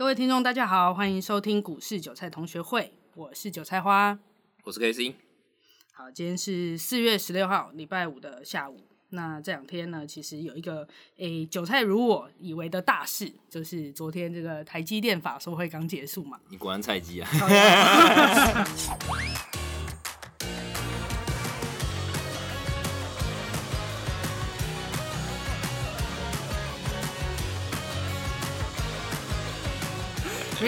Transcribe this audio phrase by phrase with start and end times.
[0.00, 4.18] 各位听众，大家好，欢迎收听股市韭菜同学会，我是韭菜花。
[4.64, 5.14] 我是 K C，
[5.92, 8.80] 好，今天是四月十六号，礼拜五的下午。
[9.10, 16.40] 那这两天呢，其实有一个诶，韭菜如我以为的大事，就是昨天这个台积电法说会刚结束嘛。
[16.48, 17.28] 你果然菜鸡啊！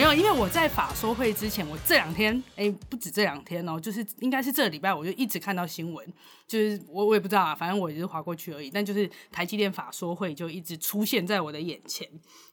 [0.03, 6.05] 没有，因为我在法说会之前，我这两天，哎，不止这两天哦，就是应该是这礼拜，我就一直看到新闻，
[6.45, 8.69] 就是我我也不知道啊，反正我也是划过去而已。
[8.69, 12.05] 但就是台积电法说会就一直出现在我的眼前，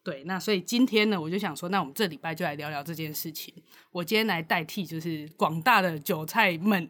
[0.05, 3.53] 对，那所以今天呢，我就想说，那我们这礼拜就来聊聊这件事情。
[3.91, 6.89] 我今天来代替就是广大的韭菜们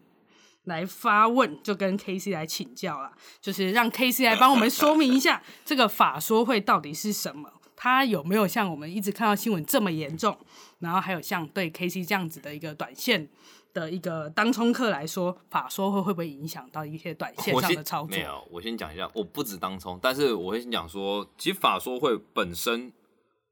[0.65, 7.51] 来发问，就跟 K C 来请教啦，就是让 K C 来帮我们说明一下这个法说会到底是什么。
[7.83, 10.37] 它有没有像我们一直看到新闻这么严重？
[10.81, 13.27] 然后还有像对 K C 这样子的一个短线
[13.73, 18.15] 的一个当冲客来说，法说会会不会影响到一些短线上的操作？
[18.15, 22.93] 没有，我先讲一下，我不止当冲，但是我会先讲说，其实法说会本身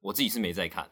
[0.02, 0.88] 我自己是没在看，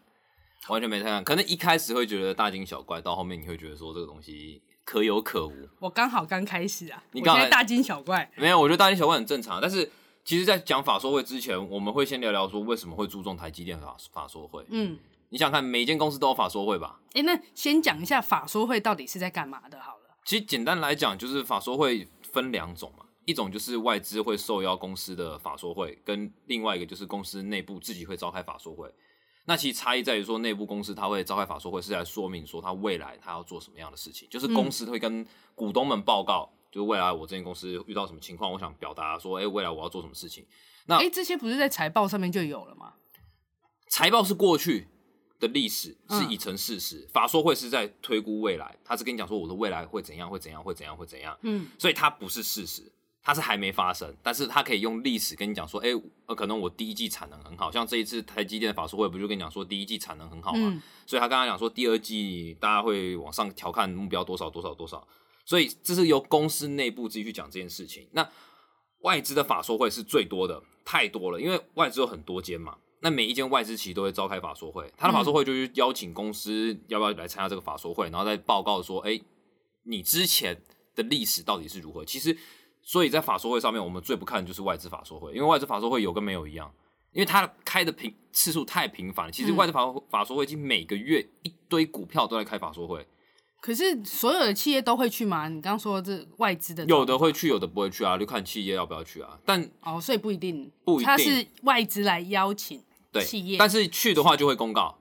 [0.69, 1.23] 完全没在看。
[1.23, 5.53] 可能一开始会觉得大惊小怪，到后面你会觉得说这个东西可有可无。
[5.77, 9.91] 我刚好刚开始啊，你刚才大惊小怪，没有，我觉得大惊小怪很正常，但是。
[10.27, 14.61] 其实，在讲法说会之前，我们会先聊聊说为什么会注重台积电法法说会。
[14.67, 16.99] 嗯，你想看每一间公司都有法说会吧？
[17.13, 19.79] 哎，那先讲一下法说会到底是在干嘛的？
[19.79, 28.93] 好了，其实简单来讲，就是法说会分两种嘛，一种就是外资会受邀公司的法说会，跟另外一个就是公司内部自己会召开法说会。
[29.45, 36.49] 那其实差异在于说，内部公司它会召开法说会，是来说明说它未来它要做什么样的事情，就是公司会跟股东们报告。
[36.71, 40.45] 就未来我这间公司遇到什么情况，我想表达说，哎，未来我要做什么事情。
[40.85, 42.93] 那哎，这些不是在财报上面就有了吗？
[43.89, 44.87] 财报是过去
[45.39, 47.07] 的历史，是已成事实。
[47.11, 51.37] 法说会是在推估未来，他是跟你讲说我的未来会怎样，会怎样，会怎样，会怎样。
[51.41, 52.91] 嗯，所以它不是事实，
[53.23, 55.89] 它是还没发生，但是它可以用历史跟你讲说，哎，
[56.25, 60.81] 呃，可能我第一季产能很好，像这一次台积电的法说会不就跟你讲说第一季产能很好嘛？
[61.05, 65.05] 所以他刚刚讲说第二季大家会往上调看目标多少多少多少。
[65.47, 68.05] 所以这是由公司内部自己去讲这件事情。
[68.11, 68.29] 那
[69.03, 72.77] 外资的法说会是最多的，太多了，因为外资有很多间嘛。
[72.99, 79.17] 那每一间外资其实都会召开法说会，他的法说会就是邀请公司要不要来参加这个法说会，然后再报告说，哎，
[79.83, 80.61] 你之前
[80.93, 82.03] 的历史到底是如何？
[82.03, 82.37] 其实，
[82.81, 86.69] 所以在法说会上面，我们最不看的就是外资法说会，因为外资法说会有跟没有一样，
[87.13, 89.31] 因为它开的频次数太频繁了。
[89.31, 93.07] 其实外资法法说会已经每个月一堆股票都在开法说会。
[93.59, 95.49] 可是所有的企业都会去吗？
[95.49, 99.37] 你刚刚说这外资的，有的会去，有的不会去啊，就看企业要不要去啊。
[99.45, 102.81] 但哦，所以不一定，不一定，他是外资来邀请
[103.21, 104.99] 企业，但是去的话就会公告，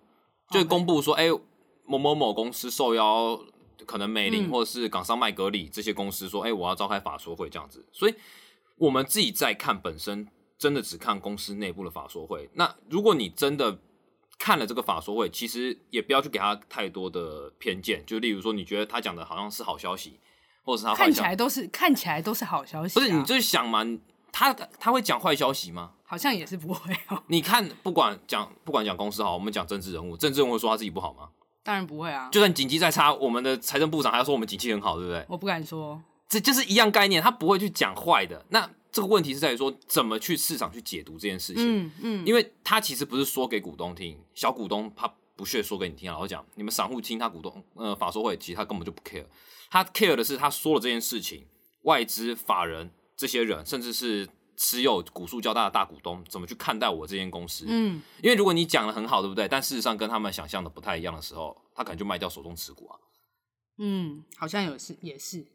[0.50, 1.28] 就公布说，哎，
[1.84, 3.38] 某某某公司受邀，
[3.84, 7.86] 可能美林或者是港商麦格里这些公司说，哎，我要召开法说会这样子。
[7.92, 8.14] 所以
[8.78, 10.26] 我们自己在看本身，
[10.58, 12.48] 真的只看公司内部的法说会。
[12.54, 13.78] 那如果你真的。
[14.38, 18.04] 看了这个法说会，其实也不要去给他太多的偏见。
[18.06, 20.20] 就例如说，你觉得他讲的好像是好消息，
[20.62, 22.94] 或者是他看起来都是看起来都是好消息。
[22.94, 23.84] 不是，你就是想嘛，
[24.32, 25.92] 他他会讲坏消息吗？
[26.04, 27.22] 好像也是不会哦。
[27.26, 31.30] 你看，不管讲不管讲公司好，我们讲政治人物，政治人物说他自己不好吗？
[31.64, 32.28] 当然不会啊。
[32.30, 35.26] 就算景气再差，我们的财政部长还要说我们景气很好，对不对？
[35.28, 38.44] 我不敢说，这就是一样概念，他不会去讲坏的。
[38.50, 41.62] 那这个问题是在于说，怎么去市场去解读这件事情？
[41.62, 46.10] 嗯嗯，因为他其实不是说给股东听，小股东他不屑说给你听。
[46.10, 49.26] 老实讲，你们散户听他股东呃法说会，其实他根本就不 care。
[49.68, 51.44] 他 care 的是他说了这件事情，
[51.82, 57.66] 外资法人这些人，甚至是持有股数较大的大股东，怎么去看待我这间公司？
[57.68, 59.46] 嗯，因为如果你讲的很好，对不对？
[59.46, 62.96] 但事实上跟他们想象的不太一样的时候，他可能就卖掉手中持股啊。
[63.76, 65.46] 嗯，好像有是也是，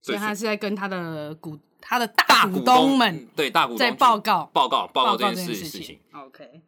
[0.00, 1.58] 所以他是在跟他的股。
[1.88, 6.00] 他的大股东们对大股东在报告报告报告这件事情。
[6.12, 6.62] OK，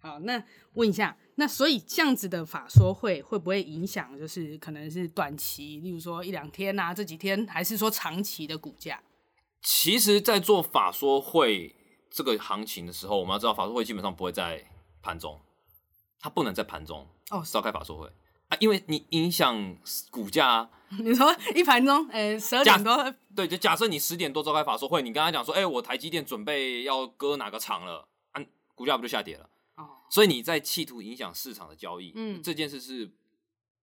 [0.00, 4.18] 好，那问一下，那所以这样子的法说会会不会影响？
[4.18, 9.00] 就是可能是短期，例如说一两天啊，这几天，还是说长期的股价？
[9.62, 11.76] 其实，在做法说会
[12.10, 14.64] 这个行情的时候，我们要知道，法说会基本上不会在
[15.00, 15.40] 盘中，
[16.18, 18.08] 它不能在盘中哦召开法说会
[18.48, 18.56] 啊。
[18.58, 19.76] 因为你影响
[20.10, 20.68] 股价，
[21.02, 28.42] 你说一盘中，哎，十二点多，对，就假设你十点多召开法说会，你跟他讲说，哎，我台积电准备要割哪个厂了，啊，
[28.74, 29.48] 股价不就下跌了？
[29.76, 33.10] 哦，所以你在企图影响市场的交易，嗯，这件事是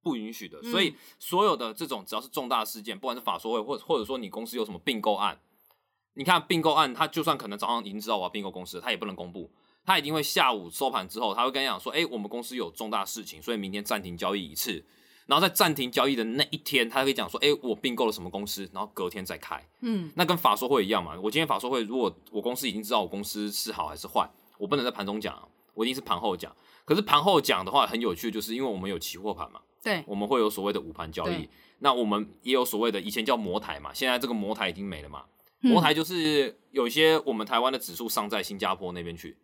[0.01, 0.61] 不允许的。
[0.63, 5.39] 所以所有的这种只要是重大事件，不管是法说会，或或者说你公司有什么并购案，
[6.13, 9.51] 你看并购案，他就算可能早上已经知道我要并购公司，他也不能公布。
[9.83, 14.85] 他一定会下午收盘之后，他会跟你讲说，哎，我们公司有重大事情，所以明天暂停交易一次。
[15.31, 19.65] 然后在暂停交易的那一天，他可以讲说，哎，我并购了什么公司，然后隔天再开。
[19.79, 21.17] 嗯，那跟法说会一样嘛。
[21.23, 26.53] 我今天法说会，如果我公司已经知道我公司是好还是坏，我不能在盘中讲，我一定是盘后讲。
[26.83, 31.47] 可是盘后讲的话，很有趣，就是因为我们有期货盘嘛，对，我们会有所谓的午盘交易。
[31.79, 35.23] 那我们也有所谓的，以前叫魔台嘛，现在这个魔台已经没了嘛。
[35.61, 39.37] 魔台就是有一些我们台湾的指数上在新加坡那边去，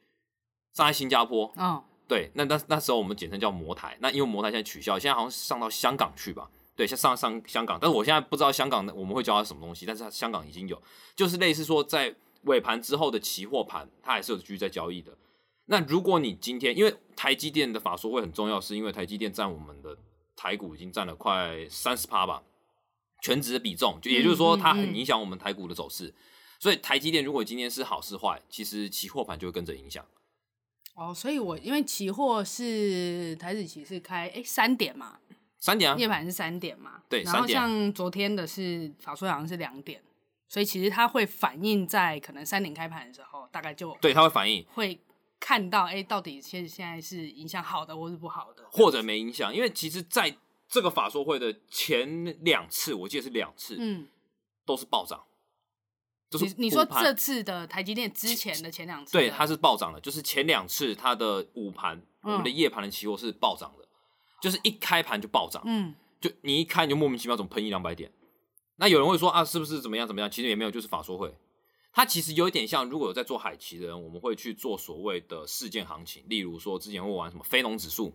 [0.74, 1.50] 上在新加坡。
[1.56, 3.98] 哦，对，那那那时候我们简称叫魔台。
[4.00, 6.50] 那因为魔台现在取消，现在好像上到香港去吧？
[6.76, 7.78] 对，先上上香港。
[7.82, 10.82] 但是我现在不知道香港的我们会教它什么东西，但是香港已经有，
[11.16, 15.18] 就是类似说在尾盘之后的期货盘，它还是有继续在交易的。
[15.66, 19.98] 那如果你今天因为台积电的法说会很重要，是因为台积电占我们的
[20.36, 22.42] 台股已经占了快三十趴吧，
[23.22, 26.14] 全值的比重，就也就是说它很影响我们台股的走势。
[26.60, 30.06] 所以台积电如果今天是好是坏，其实期货盘就会跟着影响。
[30.98, 35.20] 哦，所以我因为期货是台子期是开哎三点嘛，
[35.60, 40.02] 三点啊，夜盘是三点嘛，对，然后像昨天的是法说好像是两点，
[40.50, 45.00] 所以其实它会反映在可能三点开盘的时候，大概就对它会反映会
[45.40, 50.36] 看到哎到底现现在是影响好的或是不好的，或者没影响，因为其实在
[50.68, 54.08] 这个法说会的前两次，我记得是两次，嗯，
[54.66, 55.24] 都是暴涨。
[56.32, 63.88] 你你说这次的台积电之前的前两次，对，它是暴涨的，就是前两次它的午盘，我们的夜盘的期货是暴涨的，
[64.42, 68.12] 就是一开盘就暴涨，嗯，就你一开你就莫名其妙怎么喷一两百点？
[68.76, 70.30] 那有人会说啊，是不是怎么样怎么样？
[70.30, 71.34] 其实也没有，就是法说会，
[71.94, 78.14] 它其实有一点像，如果有在做海期的人，我们会去做所谓的事件行情，例如说之前会玩什么非农指数，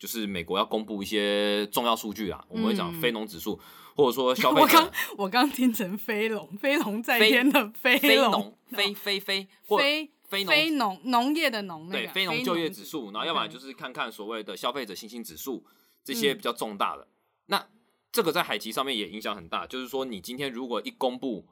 [0.00, 3.60] 就是美国要公布一些重要数据啊，我们会讲非农指数。
[3.94, 15.64] 或者说消费 者，我刚我刚听成飞龙，飞龙在天的飞龙，飞飞飞飞飞飞农农业的农，对，非农就业指数，然后要不然就是看看所谓的消费者信心指数
[16.04, 17.06] 这些比较重大的。
[17.46, 17.68] 那
[18.10, 21.46] 这个在海奇上面也影响很大，就是说你今天如果一公布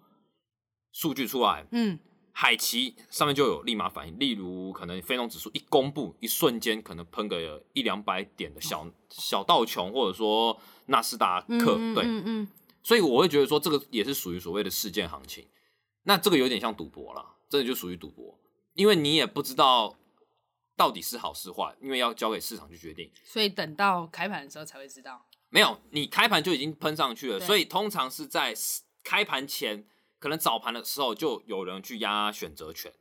[0.92, 1.98] 数据出来，嗯。
[2.32, 12.48] 海奇上面就有立马反应，例如可能非农指数一公布，一瞬间可能喷个一两百点的小小道琼，或者说纳斯达克，对，嗯嗯，
[12.82, 15.46] 所以我会觉得说这个也是属于所谓的事件行情，
[16.04, 18.38] 那这个有点像赌博了，真的就属于赌博，
[18.74, 19.96] 因为你也不知道
[20.76, 25.26] 到底是好是坏，因为要交给市场去决定，所以等到开盘的时候才会知道。
[25.50, 28.54] 没有，你开盘就已经喷上去了，所以通常是在
[29.04, 29.84] 开盘前。
[30.20, 32.92] 可能早盘的时候就有人去压选择权。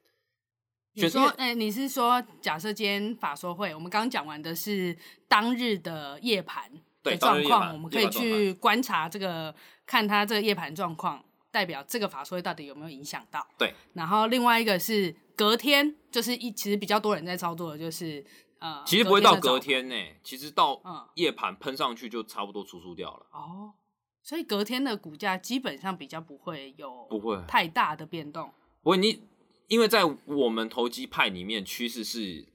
[0.93, 6.71] 你说，哎，你是说，假设今天法说会，我们刚刚讲完的是当日的夜盘
[7.03, 9.53] 的状况，我们可以去观察这个，
[9.85, 13.45] 看他这个夜盘状况，代表这个法说会到底有没有影响到？
[13.57, 13.73] 对。
[13.93, 18.25] 然后另外一个是隔天，就是一其实比较多人在操作的，就是
[18.57, 20.81] 呃，其实不会到隔天呢，其实到
[21.13, 23.27] 夜盘喷上去就差不多出出掉了。
[23.31, 23.73] 哦。
[24.21, 28.51] 所以隔天的股价基本上比较不会有不会太大的变动。
[28.81, 29.23] 不会，你
[29.67, 32.45] 因为在我们投机派里面，趋势是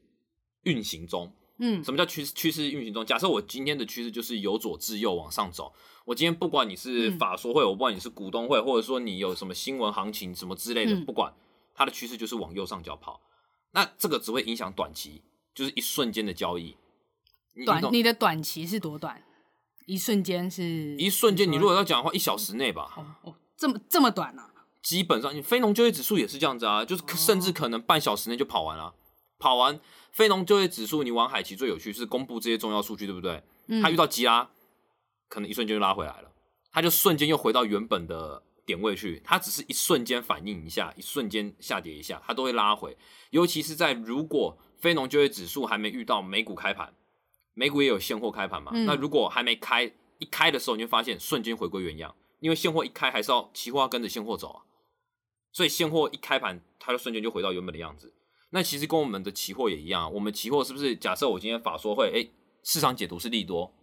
[0.62, 1.32] 运行中。
[1.58, 2.32] 嗯，什么叫趋势？
[2.34, 3.06] 趋势运行中。
[3.06, 5.72] 假设我今天的趋势就是由左至右往上走，
[6.04, 11.32] 我今天不管你是法说会，我不管你是股东会，或者说你有什么新闻行情什么之类的，不管
[11.72, 13.20] 它的趋势就是往右上角跑。
[13.70, 15.22] 那这个只会影响短期，
[15.54, 16.76] 就是一瞬间的交易。
[17.64, 19.22] 短，你的短期是多短？
[19.86, 22.92] 一瞬间是一瞬间，你如果要讲的话，一小时内吧。
[22.96, 24.50] 哦哦，这么这么短啊？
[24.82, 28.94] 基本上，你非农就业指数也是这样子啊，就是甚至可能半小时内就跑完了。
[29.38, 29.80] 跑完
[30.12, 33.42] 非农就业指数，你玩海奇最有趣是公布这些重要数据，对不对？
[33.82, 34.50] 它遇到急拉，
[35.28, 36.30] 可能一瞬间就拉回来了，
[36.70, 39.20] 它就瞬间又回到原本的点位去。
[39.24, 42.96] 它只是一瞬间反应一下，一瞬间下跌一下，它都会拉回。
[43.30, 46.94] 尤其是在如果非农就业指数还没遇到美股开盘。
[47.54, 48.72] 美股也有现货开盘嘛？
[48.84, 54.62] 那如果还没开，一开的时候你就发现瞬间回归原样，因为现货一开还是要期货要跟着现货走啊，
[55.52, 58.12] 所以现货一开盘，它就瞬间就回到原本的样子。
[58.50, 62.28] 那其实跟我们的期货也一样，我们期货是不是假设我今天法说会，哎，
[62.62, 63.74] 市场解读是利多，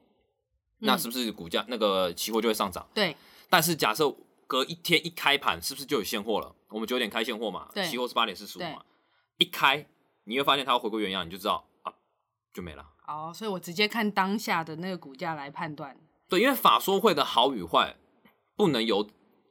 [0.79, 2.87] 那是不是股价那个期货就会上涨？
[2.93, 3.15] 对。
[3.49, 4.09] 但是假设
[4.47, 6.55] 隔一天一开盘，是不是就有现货了？
[6.69, 8.83] 我们九点开现货嘛，期货是八点四十五嘛，
[9.37, 9.85] 一开
[10.23, 11.59] 你会发现它要回归原样，你就知道啊，
[12.53, 12.85] 就没了。
[13.07, 15.97] 哦，所以我直接看当下的那个股价来判断。
[16.29, 17.97] 对，因为法说会的好与坏
[18.55, 19.09] 不能由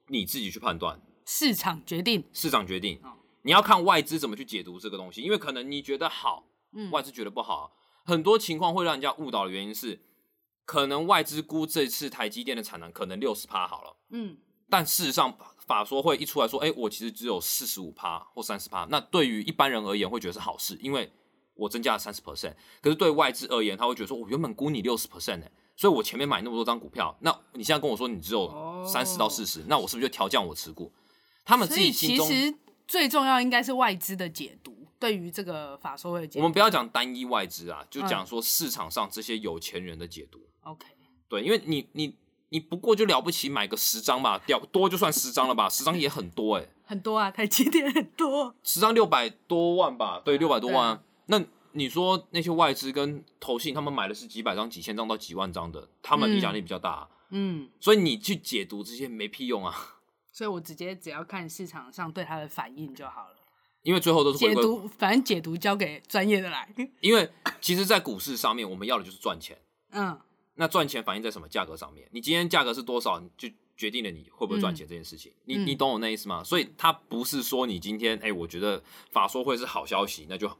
[0.08, 2.24] 你自己去判断，市场决定。
[2.32, 3.00] 市场决定，
[3.42, 5.20] 你要看外资怎么去解读这个东西。
[5.20, 7.72] 因为可能你觉得好，嗯，外资觉得不好，
[8.04, 10.00] 很多情况会让人家误导的原因是，
[10.64, 14.38] 可能外资估这次台积电的产能可能六十趴好了，嗯，
[14.70, 21.12] 但事实上法说会一出来说，哎，我其实只有四十五趴或三十趴，那对于一般人而言会觉得是好事，因为
[21.60, 30.90] 我增加了三十 percent，可是对外资而言，他会觉得说，我原本估你六十 percent 哎，所以我前面买那么多张股票，那你现在跟我说你只有三十到四十，那我是不是就调降我持股？
[31.44, 32.54] 他们自己心中，其实
[32.88, 34.76] 最重要应该是外资的解读。
[34.98, 40.38] 对于这个法说会，我们不要讲单一外资啊，就讲说市场上这些有钱人的解读。
[40.62, 40.86] OK，
[41.26, 42.14] 对，因为你你
[42.50, 51.02] 你不过就了不起买个十张吧，掉多就算十张了吧，十张也很多哎，很多啊，台积电很多，十张六百多万吧，对，六百多万。
[51.30, 59.74] 那你说那些外资跟投信，他们买的是几百张、几千张到几万张的，他们影响力比较大，嗯，所以你去解读这些没屁用啊。
[60.32, 63.36] 所以我直接只要看市场上对它的反应就好了。
[63.82, 66.68] 因为最后都是解读，反正解读交给专业的来。
[67.00, 67.30] 因为
[67.62, 69.56] 其实，在股市上面，我们要的就是赚钱。
[69.92, 70.20] 嗯，
[70.56, 72.06] 那赚钱反映在什么价格上面？
[72.12, 75.32] 你今天价格是多少，就决定了你会不会赚钱这件事情。
[75.46, 76.44] 你你懂我那意思吗？
[76.44, 78.82] 所以它不是说你今天，哎，我觉得
[79.12, 80.50] 法说会是好消息，那就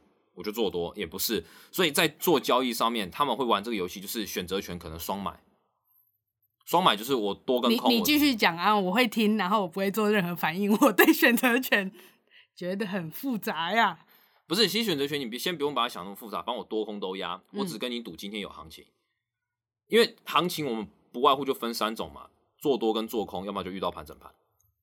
[0.41, 1.45] 我就做多，也不是。
[1.71, 5.39] 所以在做交易上面，他们会玩这个游戏，就是选择权可能双买。
[6.65, 7.91] 双买就是我多跟空。
[7.91, 10.71] 你你继续讲啊，我会听，然后我不会做任何反应。
[10.81, 11.91] 我对选择权。
[12.53, 13.97] 觉得很复杂呀，
[14.45, 18.85] 不是，其实选择权你别先不用把它想那么复杂，帮我多空都压，我只跟你赌今天有行情，
[19.87, 22.27] 因为行情我们不外乎就分三种嘛，
[22.59, 24.31] 做多跟做空，要么就遇到盘整盘。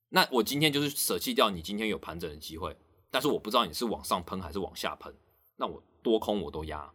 [0.08, 2.74] 那我今天就是舍弃掉你今天有盘整的机会，
[3.10, 5.14] 但是我不知道你是往上喷还是往下喷，
[5.58, 6.92] 那我多空我都压。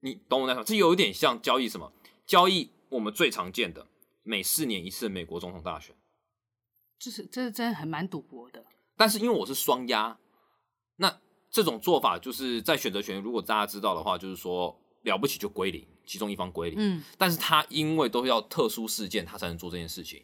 [0.00, 0.64] 你懂我那什么？
[0.64, 1.92] 这有一点像交易什么？
[2.26, 3.86] 交易我们最常见的
[4.22, 5.96] 每四年一次美国总统大选，
[6.98, 8.64] 就是这是真的很蛮赌博的。
[8.96, 10.18] 但是因为我是双压，
[10.96, 11.20] 那
[11.50, 16.78] 这种做法就是在选择权，如果大家知道的话，就是说了不起就归零，其中一方归零。
[16.78, 20.22] 嗯，但是他因为都要特殊事件，他才能做这件事情。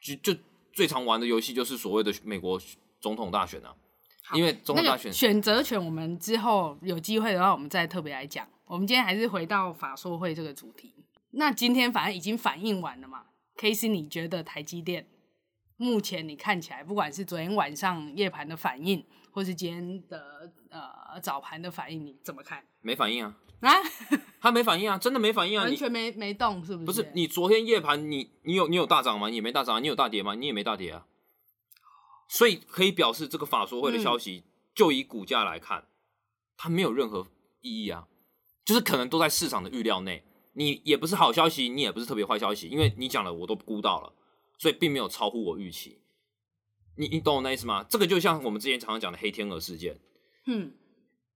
[0.00, 0.40] 就就
[0.72, 2.60] 最常玩的游戏就是所谓的美国
[3.00, 3.74] 总统大选啊，
[4.34, 8.46] 因为总统大选选择权，我们之后有机会的话，我们再特别来讲。
[8.66, 10.94] 我们今天还是回到法说会这个主题。
[11.32, 13.24] 那今天反正已经反映完了嘛
[13.56, 15.08] ，K C，你觉得台积电？
[15.76, 22.62] 目前你看起来，不管是昨天晚上夜盘的反应，或是今天的呃早盘的反应，你怎么看？
[22.82, 23.36] 没反应啊！
[23.60, 23.72] 啊，
[24.40, 26.86] 他没反应啊，真的没反应啊，完全没没动，是不是？
[26.86, 29.28] 不是，你昨天夜盘，你你有你有大涨吗？
[29.28, 30.34] 你也没大涨，你有大跌吗？
[30.34, 31.06] 你也没大跌啊。
[32.30, 35.88] 所以可以表示，这个法说会的消息，就以股价来看，
[36.56, 37.26] 它没有任何
[37.60, 38.06] 意义啊，
[38.64, 40.22] 就是可能都在市场的预料内。
[40.52, 44.12] 你也不是好消息，你也不是特别坏消息，因为你讲了，我都估到了。
[44.58, 45.98] 所以并没有超乎我预期，
[46.96, 47.84] 你你懂我那意思吗？
[47.88, 49.98] 这个就像我们之前常常讲的黑天鹅事件，
[50.46, 50.72] 嗯，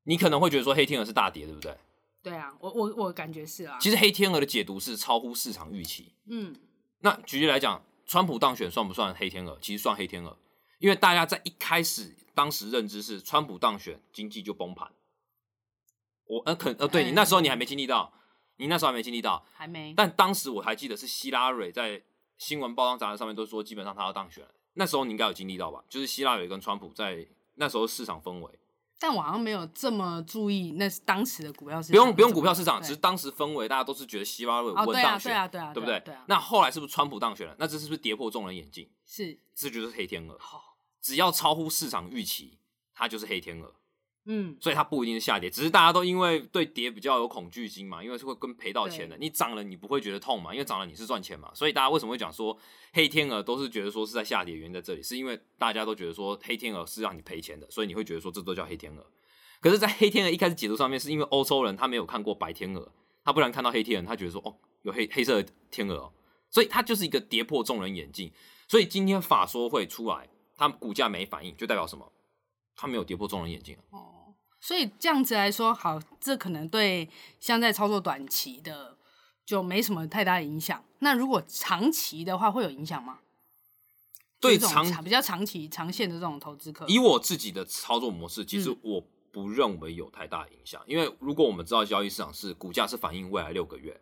[0.05, 1.77] 你可能会觉得说黑天鹅是大跌，对不对？
[2.23, 3.79] 对啊，我我我感觉是啊。
[3.81, 6.55] 其实黑天鹅的解读是超乎市场预期，嗯。
[7.01, 9.59] 那举例来讲，川普当选算不算黑天鹅？
[9.61, 10.37] 其实算黑天鹅，
[10.85, 14.93] 因为大家在一开始当时认知是川普当选，经济就崩盘。
[16.27, 18.13] 我呃可呃对你那时候你还没经历到，
[18.57, 19.95] 你那时候还没经历到，还没。
[19.97, 22.03] 但当时我还记得是希拉蕊在。
[22.37, 24.45] 新闻报章杂志上面都说，基本上他要当选。
[24.73, 25.83] 那时候你应该有经历到吧？
[25.89, 27.25] 就是希拉蕊跟川普在
[27.55, 28.59] 那时候市场氛围。
[28.99, 31.93] 但我好像没有这么注意，那是当时的股票市场。
[31.93, 36.01] 不用不用股票市场，只是当时氛围，大家都是觉得希拉蕊稳当选，对啊对啊对不对？
[36.01, 36.25] 对啊。
[36.27, 37.55] 那后来是不是川普当选了？
[37.57, 38.91] 那这是不是跌破众人眼镜？
[39.07, 40.37] 是，这就是黑天鹅。
[40.41, 40.74] 好，
[41.05, 42.57] 只要超乎市场预期，
[42.95, 43.75] 它就是黑天鹅。
[44.25, 49.15] 嗯，所以它不一定是下跌，只是大家都因为对跌比较有恐惧心嘛，因为是会跟赔到钱的。
[49.19, 51.51] 你涨了你不会觉得痛嘛，因为涨了你是赚钱嘛。
[51.53, 52.59] 所以大家为什么会讲说
[52.95, 59.05] 黑天鹅都是觉得说是在下跌，原因在这里，是因为大家都觉得说黑天鹅是让你赔钱的，所以你会觉得说这都叫黑天鹅。
[59.61, 62.93] 可是，在黑天鹅一开始解读上面，是因为欧洲人他没有看过白天鹅，
[63.23, 66.13] 他不然看到黑天鹅，他觉得说哦有黑黑色的天鹅，哦
[66.49, 68.33] 所以它就是一个跌破众人眼镜。
[68.69, 72.13] 所以今天法说会出来，它股价没反应，就代表什么？
[72.77, 74.35] 它没有跌破众人眼镜哦。
[74.61, 77.09] 所以这样子来说，好，这可能对
[77.39, 78.97] 像在操作短期的
[79.45, 80.83] 就没什么太大影响。
[81.01, 83.19] 那如果长期的话，会有影响吗？
[84.41, 90.83] 对长比较长期、长线的这种投资客，以我自己的操作模式，其实我不认为有太大影响。
[90.87, 94.01] 因为如果我们知道交易市场是股价是反映未来六个月。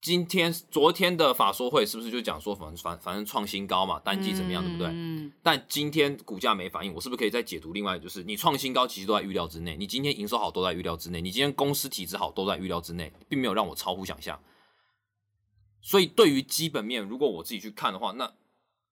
[0.00, 4.88] 今天、昨天的法说会是不是就讲说反反反正创新高嘛，单季怎么样，对不对？
[4.92, 5.32] 嗯。
[5.42, 14.40] 但今天股价没反应，我是不是可以再解读另外就是你创新高其实都在预料之内，你今天营收好都在预料之内，你今天公司体质好都在预料之内，并没有让我超乎想象。
[15.80, 18.32] 所以对于基本面，如果我自己去看的话，那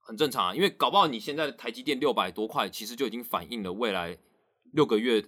[0.00, 4.18] 很正常啊，因为搞不好你现在的台积电六百多块，其实就已经反映了未来
[4.72, 5.22] 六个月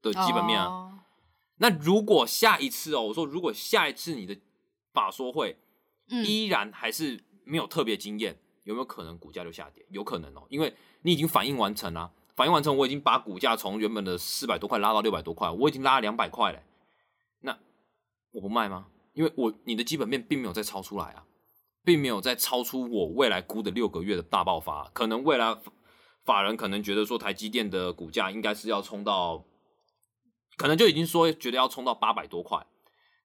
[0.00, 1.04] 的基本面啊。
[1.58, 4.36] 那如果下一次哦，我说如果下一次你的
[4.92, 5.56] 法说会
[6.08, 9.84] 依然还是没有特别惊艳，有没有可能股价就下跌？
[9.90, 12.12] 有可能哦，因为你已经反应完成了。
[12.36, 16.62] 反应完成，我已经把股价从原本的四百多块拉到六百多块，我已经拉了两百块嘞。
[17.40, 17.58] 那
[18.30, 18.86] 我不卖吗？
[19.12, 21.26] 因为我你的基本面并没有再超出来啊，
[21.84, 24.88] 并没有再超出我未来估的六个月的大爆发。
[24.94, 25.54] 可能未来
[26.24, 29.44] 法人可能觉得说台积电的股价应该是要冲到，
[30.56, 32.64] 可能就已经说觉得要冲到八百多块。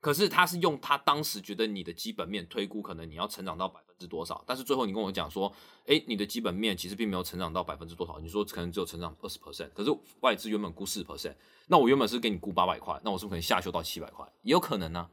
[0.05, 4.43] 可是他是用他当时觉得你的基本面推估，可能你要成长到百分之多少？
[4.45, 5.51] 但是最后你跟我讲说，
[5.87, 8.19] 哎，你的基本面其实并没有成长到百分之多少？
[8.19, 11.33] 你说可能只有成长二十 percent，可是外资原本估四 percent，
[11.69, 14.23] 那我原本是给你估八百块，那我是不是可能下修到七百块？
[14.43, 15.09] 也有可能呢。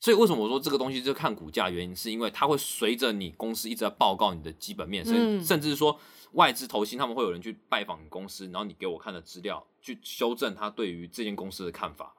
[0.00, 1.70] 所以为什么我说这个东西就看股价？
[1.70, 5.96] 原因是因为它会随着你公司一直在报告你的基本面，甚甚至说
[6.32, 12.12] 外资投信他们会有人去拜访你公司，然后你给我看的资料去修正他对于这间公司的看法。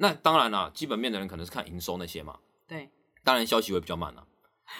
[0.00, 2.38] 那当然了，基本面的人可能是看营收那些嘛。
[2.66, 2.88] 对，
[3.22, 4.26] 当然消息会比较慢了，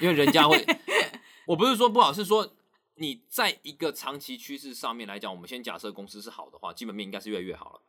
[0.00, 0.65] 因为人家会，
[1.47, 2.55] 我不是说不好，是说
[2.95, 7.83] 你在一个长期趋势上面来讲，我们先假设公司是好的话，基本面应该是越来越好了。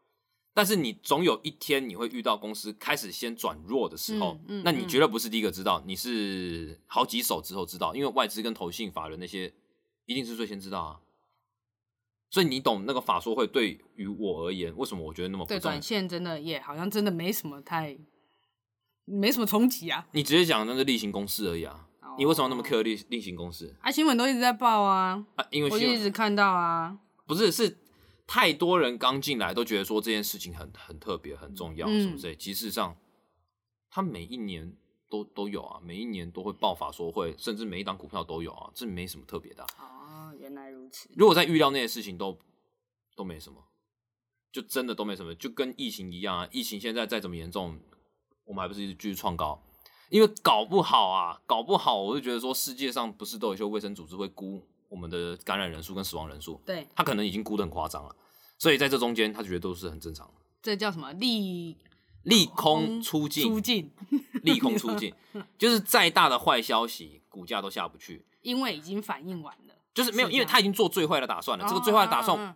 [0.54, 9.54] 但是你总有一天你会遇到公司开始先转弱的时候，那你绝对不是第一个知道，你是好几手之后知道，因为外资跟投信法人那些
[10.06, 11.00] 一定是最先知道啊。
[12.32, 17.96] 所以你懂那个法说会对于我而言，为什么我觉得那么对短线真的也好像真的没什么太
[19.06, 20.08] 没什么冲击啊？
[20.14, 21.88] 你直接讲那个例行公事而已啊！
[22.18, 23.92] 你为什么那么 care 例例行公事啊？
[23.92, 25.26] 新闻都一直在报啊！
[25.36, 26.98] 啊，因为我一直看到啊。
[27.26, 27.78] 不是，是
[28.26, 32.34] 太多人刚进来都觉得说这件事情很很特别、很重要，是不是？
[32.38, 32.96] 其实上，
[33.90, 34.74] 他每一年
[35.10, 39.66] 都都有啊，每一年都会报法说会，甚至每一档股票都有啊，这没什么特别的。
[40.72, 41.10] 如此。
[41.16, 42.38] 如果在预料那些事情都
[43.16, 43.63] 都没什么，
[44.51, 46.48] 就真的都没什么，就跟疫情一样啊！
[46.51, 47.80] 疫情现在再怎么严重，
[48.46, 49.62] 我们还不是一直继续创高？
[50.10, 56.62] 因为搞不好啊，搞不好，我就觉得说，世界上不是都有一些卫生组织会估我们的感染人数跟死亡人数？
[56.66, 58.13] 对，他可能已经估的很夸张了，
[58.58, 60.34] 所以在这中间，他觉得都是很正常的。
[60.62, 61.78] 这叫什么利
[62.24, 63.44] 利空出尽？
[63.44, 63.90] 出尽，
[64.44, 65.13] 利空出尽，
[65.58, 69.61] 就是再大的坏消息，股价都下不去，因为已经反应完了。
[69.93, 71.65] 就是没有，因为他已经做最坏的打算了。
[71.67, 72.56] 这个最坏的打算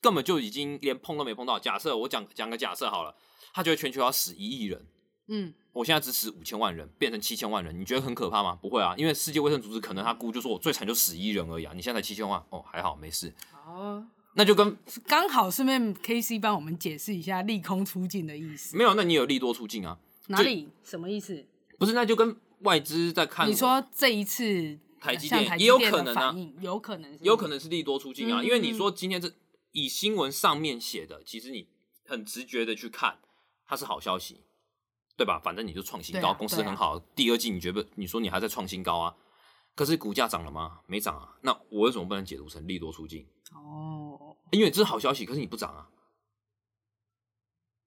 [0.00, 1.58] 根本就已经连碰都没碰到。
[1.58, 3.14] 假设我讲讲个假设好了，
[3.52, 4.86] 他觉得全球要死一亿人，
[5.28, 8.58] 嗯，我现在只死五千万人，变成七千万人，你觉得很可怕吗？
[8.62, 11.72] 不会啊，因为世界卫生组织可能他估就说我最惨就死一亿人而已啊。
[11.74, 13.34] 你现在七千万，哦，还好没事。
[13.66, 14.02] 哦，
[14.34, 14.74] 那就跟
[15.06, 18.74] 刚好顺便 K C 帮我们解释一下利空出尽的意思。
[18.74, 19.98] 没有，那你有利多出尽啊？
[20.28, 20.70] 哪里？
[20.82, 21.44] 什么意思？
[21.78, 23.46] 不是，那就跟外资在看。
[23.46, 24.78] 你说这一次。
[25.00, 28.42] 台积电也有可能啊，有可能，有可能是利多出尽啊。
[28.42, 29.32] 因为你说今天这
[29.72, 31.66] 以新闻上面写的，其实你
[32.04, 33.18] 很直觉的去看，
[33.66, 34.42] 它是好消息，
[35.16, 35.40] 对吧？
[35.42, 36.98] 反正你就创新高，公司很好。
[36.98, 39.16] 第二季你觉得你说你还在创新高啊？
[39.74, 40.80] 可是股价涨了吗？
[40.86, 41.38] 没涨啊。
[41.40, 43.26] 那我为什么不能解读成利多出尽？
[43.54, 45.88] 哦，因为这是好消息，可是你不涨啊。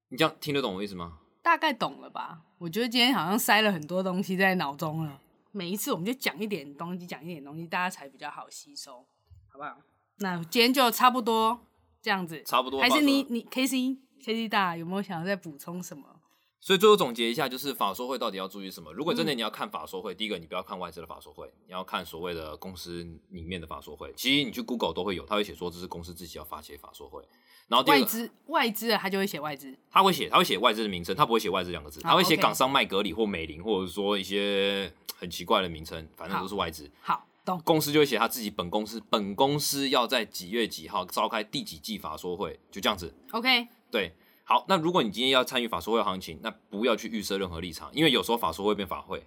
[0.08, 1.18] 你这样听得懂我意思吗？
[1.42, 2.42] 大概懂了吧？
[2.58, 5.20] 我觉得今天好像塞了很多东西在脑中了。
[5.54, 9.06] 每一次我们就讲一点东西，讲一点东西，大家才比较好吸收，
[9.46, 9.76] 好不好？
[10.18, 11.64] 那今天就差不多
[12.02, 12.80] 这样子，差不多。
[12.80, 16.20] 还是你你 K C K C 大有没有想要再补充什么？
[16.64, 18.90] 所以最后总结一下，就是法说会到底要注意什么？
[18.90, 24.10] 如果真的你要看法说会，第一个你不要看外资的法说会，你要看所谓的公司里面的法说会。
[24.16, 27.22] 其实你去 Google 都会有，他会写说这是公司自己要发起法说会。
[27.68, 36.90] 然后外资外资的他就会写外资，他会写他会写外资的名称，他不会写外资两个字，他会写港商麦格里或美林，或者说一些很奇怪的名称，反正都是外资。
[37.02, 37.60] 好，懂。
[37.62, 43.14] 公司就会写他自己本公司，本公司要在几月几号召开第几季法说会，就这样子。
[43.32, 44.64] OK，对，好。
[44.68, 49.26] 那如果你今天要参与法说会行情，那不要去预设任何立场，因为有时候法说会变法会，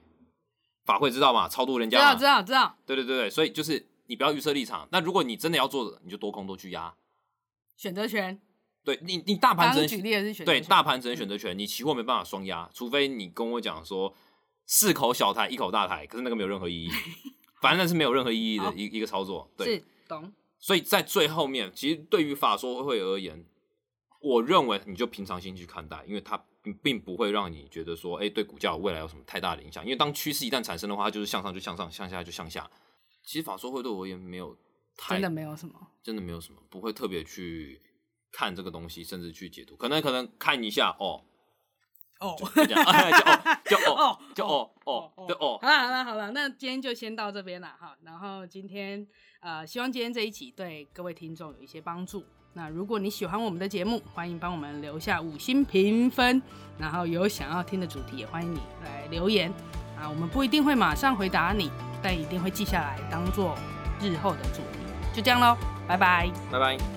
[0.86, 1.50] 法会知道吗？
[1.50, 1.98] 超度人家。
[1.98, 2.78] 知道，知道，知道。
[2.86, 4.88] 对对对对，所以就是你不要预设立场。
[4.92, 6.94] 那如果你真的要做的，你就多空都去压。
[7.76, 8.40] 选择权，
[8.84, 14.14] 对你，你大盘只能举例是选对大盘只能选择权，你期货没办法双压，除非你跟我讲说
[14.66, 16.90] 四口小台一口大台，可是那个没有任何意义，
[17.62, 20.34] 反正那是没有任何意义的一一个操作，对，懂。
[20.60, 23.46] 所以在最后面，其实对于法说会而言，
[24.20, 26.44] 我认为你就平常心去看待，因为它
[26.82, 32.70] 并不会让你觉得说，哎，对股价未来有什么太大的影响，因为当趋势一旦产生的话，它就是向上就向上，向下就向下。
[33.24, 34.58] 其实法说会对我而言没有
[34.98, 35.16] 太。
[35.16, 37.82] 真的没有什么，真的没有什么，不会特别去
[38.32, 41.24] 看这个东西，甚至去解读，可能可能看一下哦，
[42.20, 45.60] 哦，就就哦，就哦，就哦，哦，就哦。
[45.62, 47.98] 好了好了好了，那今天就先到这边了哈。
[48.04, 49.08] 然后今天
[49.42, 52.26] 呃，希望今天这一集对各位听众有一些帮助。
[52.58, 56.42] 那如果你喜欢我们的节目，欢迎帮我们留下五星评分。
[56.80, 59.54] 然后有想要听的主题，也欢迎你来留言
[59.96, 60.10] 啊。
[60.10, 63.56] 我们不一定会马上回答你，但一定会记下来，当做
[64.02, 64.80] 日后的主题。
[65.14, 65.56] 就这样喽。
[65.88, 66.32] 拜拜。
[66.52, 66.97] 拜拜。